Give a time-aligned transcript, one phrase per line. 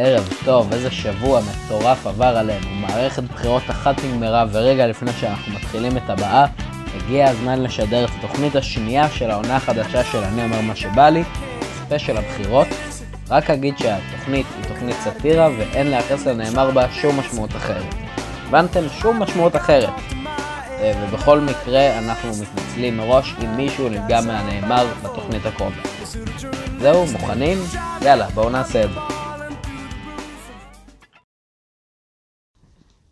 [0.00, 2.66] ערב טוב, איזה שבוע מטורף עבר עלינו.
[2.70, 6.46] מערכת בחירות אחת נגמרה, ורגע לפני שאנחנו מתחילים את הבאה,
[6.96, 11.24] הגיע הזמן לשדר את התוכנית השנייה של העונה החדשה של אני אומר מה שבא לי,
[11.84, 12.66] ספיישל הבחירות.
[13.30, 17.94] רק אגיד שהתוכנית היא תוכנית סאטירה ואין לייחס לנאמר בה שום משמעות אחרת.
[18.48, 18.80] הבנתם?
[19.00, 19.90] שום משמעות אחרת.
[20.80, 25.80] אה, ובכל מקרה אנחנו מתנצלים מראש אם מישהו נפגע מהנאמר בתוכנית הקרובה.
[26.80, 27.58] זהו, מוכנים?
[28.02, 29.17] יאללה, בואו נעשה את זה.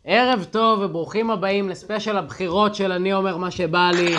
[0.09, 4.15] ערב טוב וברוכים הבאים לספיישל הבחירות של אני אומר מה שבא לי.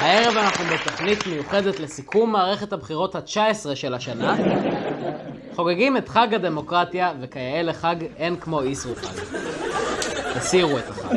[0.00, 4.36] הערב אנחנו בתוכנית מיוחדת לסיכום מערכת הבחירות ה-19 של השנה.
[5.54, 9.20] חוגגים את חג הדמוקרטיה, וכיאה לחג אין כמו איסרו חג.
[10.34, 11.16] תסירו את החג,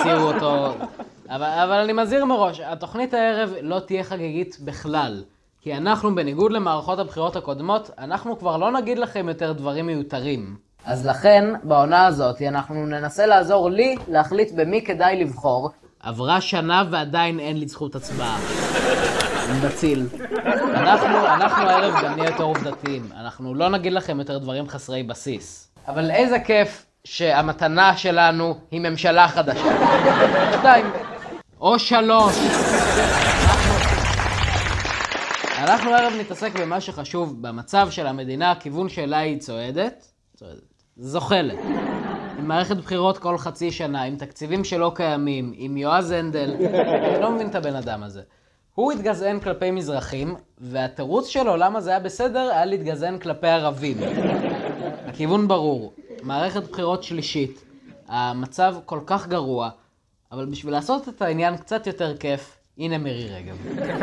[0.00, 0.74] תסירו אותו.
[1.28, 5.22] אבל, אבל אני מזהיר מראש, התוכנית הערב לא תהיה חגיגית בכלל.
[5.62, 10.56] כי אנחנו, בניגוד למערכות הבחירות הקודמות, אנחנו כבר לא נגיד לכם יותר דברים מיותרים.
[10.84, 15.70] אז לכן, בעונה הזאת, אנחנו ננסה לעזור לי להחליט במי כדאי לבחור.
[16.00, 18.38] עברה שנה ועדיין אין לי זכות הצבעה.
[19.64, 20.06] נציל.
[20.74, 23.08] אנחנו, אנחנו הערב גם נהיה יותר עובדתיים.
[23.20, 25.70] אנחנו לא נגיד לכם יותר דברים חסרי בסיס.
[25.88, 29.76] אבל איזה כיף שהמתנה שלנו היא ממשלה חדשה.
[30.58, 30.86] שתיים.
[31.60, 32.34] או שלוש.
[35.70, 41.58] אנחנו הערב נתעסק במה שחשוב במצב של המדינה, הכיוון שאלה היא צועדת, צועדת, זוחלת.
[42.38, 46.56] עם מערכת בחירות כל חצי שנה, עם תקציבים שלא קיימים, עם יועז הנדל,
[47.12, 48.22] אני לא מבין את הבן אדם הזה.
[48.74, 53.96] הוא התגזען כלפי מזרחים, והתירוץ שלו למה זה היה בסדר היה להתגזען כלפי ערבים.
[55.06, 57.64] הכיוון ברור, מערכת בחירות שלישית,
[58.08, 59.70] המצב כל כך גרוע,
[60.32, 63.56] אבל בשביל לעשות את העניין קצת יותר כיף, הנה מירי רגב.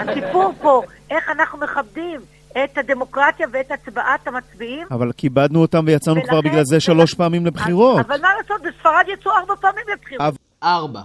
[0.09, 2.21] הסיפור פה, איך אנחנו מכבדים
[2.63, 4.87] את הדמוקרטיה ואת הצבעת המצביעים.
[4.91, 7.99] אבל כיבדנו אותם ויצאנו ולכן- כבר בגלל זה שלוש פעמים לבחירות.
[8.05, 10.33] אבל מה לעשות, בספרד יצאו ארבע פעמים לבחירות.
[10.63, 11.01] ארבע.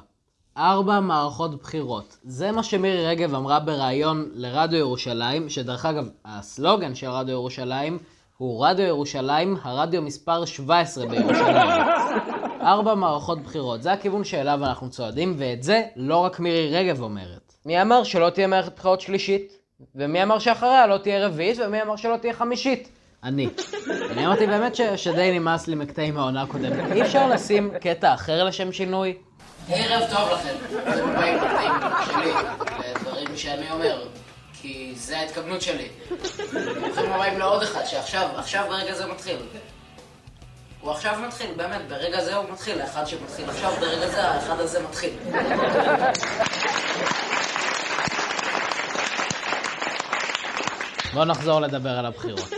[0.59, 2.17] ארבע מערכות בחירות.
[2.25, 7.99] זה מה שמירי רגב אמרה בריאיון לרדיו ירושלים, שדרך אגב, הסלוגן של רדיו ירושלים
[8.39, 11.57] הוא רדיו ירושלים, הרדיו מספר 17 בירושלים.
[12.63, 17.52] ארבע מערכות בחירות, זה הכיוון שאליו אנחנו צועדים, ואת זה לא רק מירי רגב אומרת.
[17.67, 19.53] מי אמר שלא תהיה מערכת בחירות שלישית?
[19.95, 21.59] ומי אמר שאחריה לא תהיה רביעית?
[21.67, 22.89] ומי אמר שלא תהיה חמישית?
[23.25, 23.49] אני.
[24.11, 26.93] אני אמרתי באמת ש- שדי נמאס לי מקטעים מהעונה הקודמת.
[26.93, 29.15] אי אפשר לשים קטע אחר לשם שינוי?
[29.69, 30.55] ערב טוב לכם.
[30.95, 31.73] זה באים בקטעים
[32.07, 32.33] שלי,
[32.95, 34.07] לדברים שאני אומר,
[34.61, 35.89] כי זה ההתכוונות שלי.
[36.81, 39.37] ברוכים הבאים לעוד אחד, שעכשיו, עכשיו ברגע זה מתחיל.
[40.81, 44.83] הוא עכשיו מתחיל, באמת, ברגע זה הוא מתחיל, האחד שמתחיל עכשיו, ברגע זה האחד הזה
[44.89, 45.11] מתחיל.
[51.13, 52.51] בואו נחזור לדבר על הבחירות.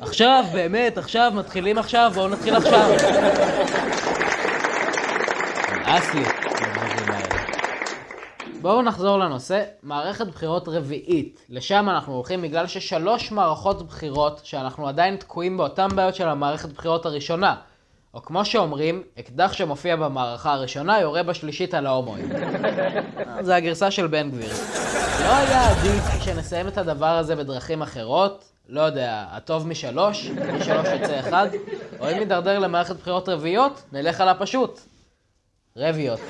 [0.00, 2.88] עכשיו, באמת, עכשיו, מתחילים עכשיו, בואו נתחיל עכשיו.
[5.72, 6.22] נמאס לי.
[8.60, 11.40] בואו נחזור לנושא, מערכת בחירות רביעית.
[11.50, 17.06] לשם אנחנו הולכים בגלל ששלוש מערכות בחירות שאנחנו עדיין תקועים באותן בעיות של המערכת בחירות
[17.06, 17.54] הראשונה.
[18.14, 22.28] או כמו שאומרים, אקדח שמופיע במערכה הראשונה יורה בשלישית על ההומואים.
[23.46, 24.50] זה הגרסה של בן גביר.
[25.20, 28.44] לא היה עדיף שנסיים את הדבר הזה בדרכים אחרות?
[28.68, 31.48] לא יודע, הטוב משלוש, משלוש יצא אחד?
[32.00, 34.80] או אם נידרדר למערכת בחירות רביעיות, נלך על הפשוט.
[35.76, 36.20] רביות.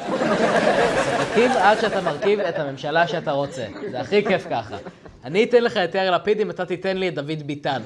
[1.10, 3.66] משחקים עד שאתה מרכיב את הממשלה שאתה רוצה.
[3.90, 4.76] זה הכי כיף ככה.
[5.24, 7.82] אני אתן לך את יאיר לפיד אם אתה תיתן לי את דוד ביטן.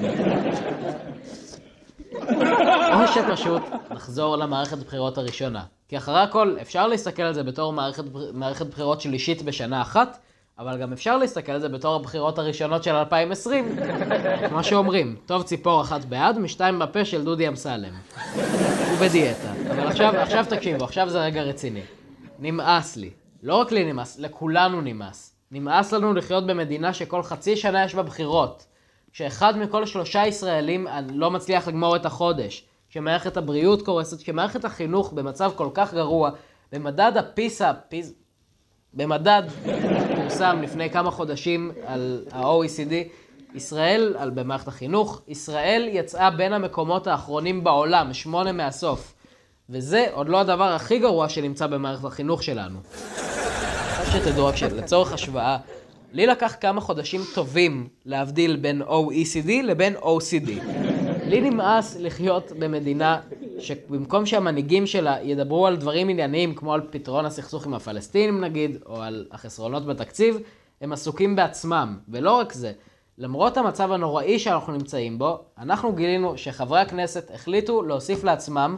[2.94, 5.62] או שפשוט נחזור למערכת בחירות הראשונה.
[5.88, 10.18] כי אחרי הכל, אפשר להסתכל על זה בתור מערכת, מערכת בחירות שלישית בשנה אחת,
[10.58, 13.76] אבל גם אפשר להסתכל על זה בתור הבחירות הראשונות של 2020.
[14.48, 17.94] כמו שאומרים, טוב ציפור אחת בעד, משתיים בפה של דודי אמסלם.
[18.34, 19.52] הוא בדיאטה.
[19.70, 21.82] אבל עכשיו, עכשיו תקשיבו, עכשיו זה רגע רציני.
[22.38, 23.10] נמאס לי.
[23.42, 25.34] לא רק לי נמאס, לכולנו נמאס.
[25.50, 28.66] נמאס לנו לחיות במדינה שכל חצי שנה יש בה בחירות.
[29.12, 32.64] שאחד מכל שלושה ישראלים לא מצליח לגמור את החודש.
[32.88, 36.30] שמערכת הבריאות קורסת, שמערכת החינוך במצב כל כך גרוע.
[36.72, 38.14] במדד הפיסה, פיז...
[38.94, 39.42] במדד
[40.16, 42.92] פורסם לפני כמה חודשים על ה-OECD,
[43.54, 49.14] ישראל, על במערכת החינוך, ישראל יצאה בין המקומות האחרונים בעולם, שמונה מהסוף.
[49.70, 52.78] וזה עוד לא הדבר הכי גרוע שנמצא במערכת החינוך שלנו.
[54.00, 55.58] רק שתדעו רק שלצורך השוואה,
[56.12, 60.50] לי לקח כמה חודשים טובים להבדיל בין OECD לבין OCD.
[61.26, 63.20] לי נמאס לחיות במדינה
[63.58, 69.02] שבמקום שהמנהיגים שלה ידברו על דברים ענייניים, כמו על פתרון הסכסוך עם הפלסטינים נגיד, או
[69.02, 70.38] על החסרונות בתקציב,
[70.80, 71.98] הם עסוקים בעצמם.
[72.08, 72.72] ולא רק זה,
[73.18, 78.76] למרות המצב הנוראי שאנחנו נמצאים בו, אנחנו גילינו שחברי הכנסת החליטו להוסיף לעצמם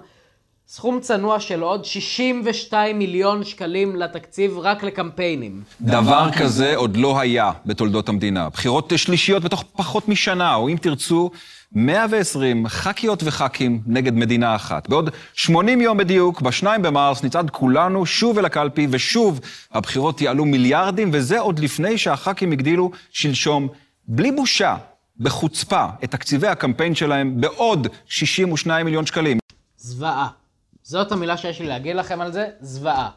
[0.68, 5.62] סכום צנוע של עוד 62 מיליון שקלים לתקציב רק לקמפיינים.
[5.80, 8.48] דבר כזה עוד לא היה בתולדות המדינה.
[8.48, 11.30] בחירות שלישיות בתוך פחות משנה, או אם תרצו,
[11.72, 14.88] 120 ח"כיות וח"כים נגד מדינה אחת.
[14.88, 19.40] בעוד 80 יום בדיוק, ב-2 במרס, נצעד כולנו שוב אל הקלפי, ושוב
[19.72, 23.68] הבחירות יעלו מיליארדים, וזה עוד לפני שהח"כים הגדילו שלשום,
[24.08, 24.76] בלי בושה,
[25.20, 29.38] בחוצפה, את תקציבי הקמפיין שלהם בעוד 62 מיליון שקלים.
[29.76, 30.43] זוועה.
[30.84, 33.10] זאת המילה שיש לי להגיד לכם על זה, זוועה.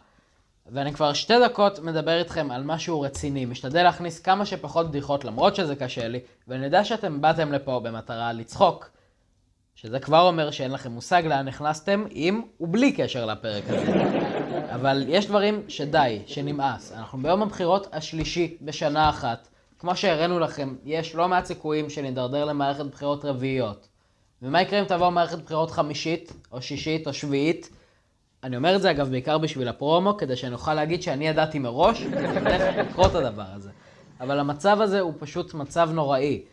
[0.71, 5.55] ואני כבר שתי דקות מדבר איתכם על משהו רציני, משתדל להכניס כמה שפחות בדיחות למרות
[5.55, 8.89] שזה קשה לי, ואני יודע שאתם באתם לפה במטרה לצחוק.
[9.75, 13.93] שזה כבר אומר שאין לכם מושג לאן נכנסתם, עם ובלי קשר לפרק הזה.
[14.75, 16.91] אבל יש דברים שדי, שנמאס.
[16.91, 19.47] אנחנו ביום הבחירות השלישי בשנה אחת.
[19.79, 23.87] כמו שהראינו לכם, יש לא מעט סיכויים שנידרדר למערכת בחירות רביעיות.
[24.41, 27.69] ומה יקרה אם תבוא מערכת בחירות חמישית, או שישית, או שביעית?
[28.43, 32.01] אני אומר את זה אגב בעיקר בשביל הפרומו, כדי שאני אוכל להגיד שאני ידעתי מראש,
[32.01, 33.69] איך לקרות הדבר הזה.
[34.19, 36.43] אבל המצב הזה הוא פשוט מצב נוראי.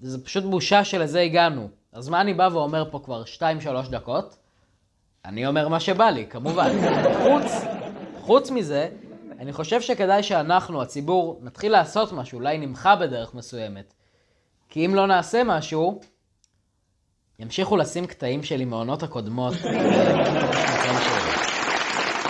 [0.00, 1.68] זה פשוט בושה שלזה הגענו.
[1.92, 3.42] אז מה אני בא ואומר פה כבר 2-3
[3.90, 4.36] דקות?
[5.24, 6.70] אני אומר מה שבא לי, כמובן.
[7.22, 7.52] חוץ,
[8.20, 8.88] חוץ מזה,
[9.38, 13.94] אני חושב שכדאי שאנחנו, הציבור, נתחיל לעשות משהו, אולי נמחה בדרך מסוימת.
[14.68, 16.00] כי אם לא נעשה משהו,
[17.38, 19.54] ימשיכו לשים קטעים שלי מעונות הקודמות.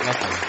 [0.05, 0.47] לא טוב.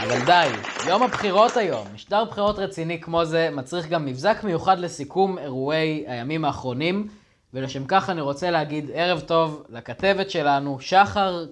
[0.00, 0.48] אבל די,
[0.88, 6.44] יום הבחירות היום, משדר בחירות רציני כמו זה מצריך גם מבזק מיוחד לסיכום אירועי הימים
[6.44, 7.08] האחרונים,
[7.54, 11.46] ולשם כך אני רוצה להגיד ערב טוב לכתבת שלנו, שחר.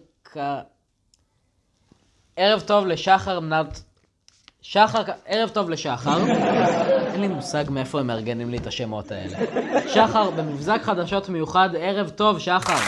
[2.37, 3.83] ערב טוב לשחר מנת...
[4.63, 6.27] שחר, ערב טוב לשחר.
[7.13, 9.39] אין לי מושג מאיפה הם מארגנים לי את השמות האלה.
[9.89, 12.79] שחר, במבזק חדשות מיוחד, ערב טוב, שחר.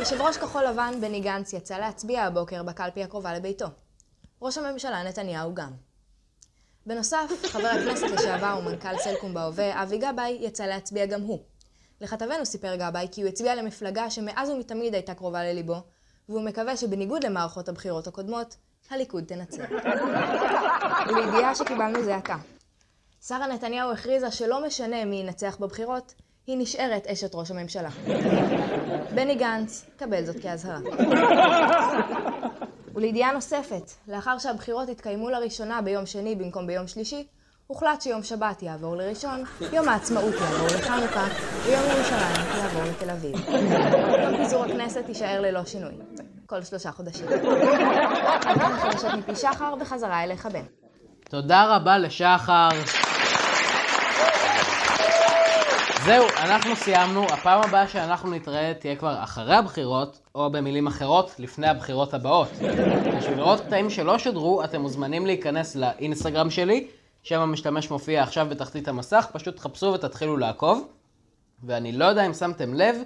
[0.00, 3.66] יושב ראש כחול לבן בני גנץ יצא להצביע הבוקר בקלפי הקרובה לביתו.
[4.42, 5.89] ראש הממשלה נתניהו גם.
[6.86, 11.38] בנוסף, חבר הכנסת לשעבר ומנכ"ל סלקום בהווה, אבי גבאי, יצא להצביע גם הוא.
[12.00, 15.76] לכתבנו סיפר גבאי כי הוא הצביע למפלגה שמאז ומתמיד הייתה קרובה לליבו,
[16.28, 18.56] והוא מקווה שבניגוד למערכות הבחירות הקודמות,
[18.90, 19.64] הליכוד תנצח.
[21.08, 22.36] ולידיעה שקיבלנו זה עתה.
[23.26, 26.14] שרה נתניהו הכריזה שלא משנה מי ינצח בבחירות,
[26.46, 27.90] היא נשארת אשת ראש הממשלה.
[29.14, 30.78] בני גנץ, קבל זאת כאזהרה.
[32.94, 37.26] ולידיעה נוספת, לאחר שהבחירות התקיימו לראשונה ביום שני במקום ביום שלישי,
[37.66, 41.26] הוחלט שיום שבת יעבור לראשון, יום העצמאות יעבור לחנוכה,
[41.64, 43.34] ויום ירושלים יעבור לתל אביב.
[44.22, 45.92] יום פיזור הכנסת יישאר ללא שינוי,
[46.46, 47.26] כל שלושה חודשים.
[47.28, 50.64] עד כאן החדשות מפי שחר, וחזרה אליך בן.
[51.30, 52.68] תודה רבה לשחר.
[56.04, 57.24] זהו, אנחנו סיימנו.
[57.24, 62.48] הפעם הבאה שאנחנו נתראה תהיה כבר אחרי הבחירות, או במילים אחרות, לפני הבחירות הבאות.
[63.18, 66.86] בשביל לראות קטעים שלא שודרו, אתם מוזמנים להיכנס לאינסטגרם שלי,
[67.22, 70.88] שם המשתמש מופיע עכשיו בתחתית המסך, פשוט תחפשו ותתחילו לעקוב.
[71.64, 72.96] ואני לא יודע אם שמתם לב,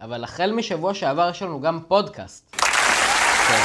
[0.00, 2.56] אבל החל משבוע שעבר יש לנו גם פודקאסט.
[3.48, 3.62] כן.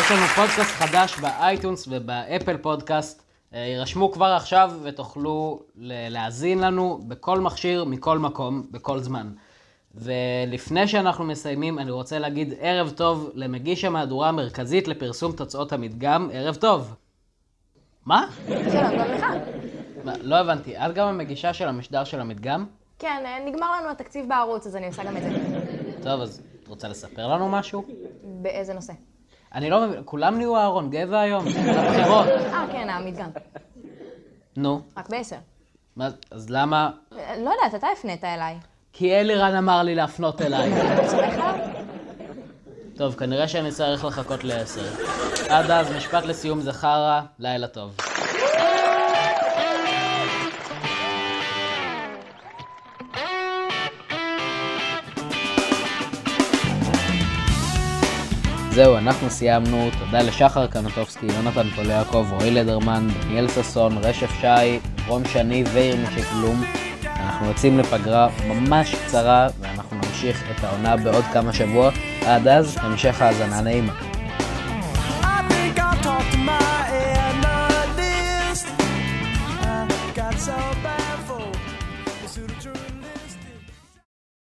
[0.00, 3.25] יש לנו פודקאסט חדש באייטונס ובאפל פודקאסט.
[3.54, 5.62] אה, יירשמו כבר עכשיו ותוכלו
[6.10, 9.32] להאזין לנו בכל מכשיר, מכל מקום, בכל זמן.
[9.94, 16.28] ולפני שאנחנו מסיימים, אני רוצה להגיד ערב טוב למגיש המהדורה המרכזית לפרסום תוצאות המדגם.
[16.32, 16.94] ערב טוב.
[18.06, 18.28] מה?
[18.48, 19.24] שלום גם לך.
[20.22, 22.66] לא הבנתי, את גם המגישה של המשדר של המדגם?
[22.98, 25.28] כן, אה, נגמר לנו התקציב בערוץ, אז אני עושה גם את זה.
[26.02, 27.84] טוב, אז את רוצה לספר לנו משהו?
[28.22, 28.92] באיזה נושא?
[29.56, 31.46] אני לא מבין, כולם נהיו אהרון גבע היום?
[31.46, 32.26] לבחירות.
[32.26, 33.30] אה, כן, המדגם.
[34.56, 35.36] נו, רק בעשר.
[35.96, 36.90] מה, אז למה?
[37.12, 38.54] לא יודעת, אתה הפנית אליי.
[38.92, 40.72] כי אלירן אמר לי להפנות אליי.
[42.96, 45.04] טוב, כנראה שאני צריך לחכות לעשר.
[45.48, 47.96] עד אז, משפט לסיום חרא, לילה טוב.
[58.76, 59.88] זהו, אנחנו סיימנו.
[59.98, 66.64] תודה לשחר קנוטובסקי, יונתן פוליאקוב, רועי לדרמן, דניאל ששון, רשף שי, רון שני ואיר משקלום.
[67.04, 71.94] אנחנו יוצאים לפגרה ממש קצרה, ואנחנו נמשיך את העונה בעוד כמה שבועות.
[72.26, 74.15] עד אז, המשך האזנה נעימה.